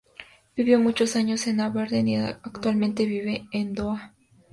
[0.55, 4.15] Vivió muchos años en Aberdeen, y actualmente vive en Doha.